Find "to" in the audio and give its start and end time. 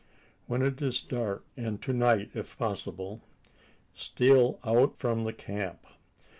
1.83-1.93